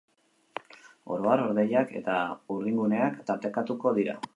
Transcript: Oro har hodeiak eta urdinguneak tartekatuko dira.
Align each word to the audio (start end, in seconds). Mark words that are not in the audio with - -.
Oro 1.17 1.29
har 1.33 1.43
hodeiak 1.49 1.95
eta 2.03 2.19
urdinguneak 2.59 3.25
tartekatuko 3.31 3.99
dira. 4.03 4.23